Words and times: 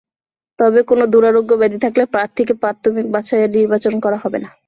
তবে 0.59 0.79
কোনো 0.83 1.03
দুরারোগ্য 1.13 1.51
ব্যাধি 1.61 1.77
থাকলে 1.85 2.03
প্রার্থীকে 2.13 2.53
প্রাথমিক 2.61 3.05
বাছাইয়ে 3.13 3.47
নির্বাচন 3.55 3.93
করা 4.03 4.17
হবে 4.23 4.39
না। 4.43 4.49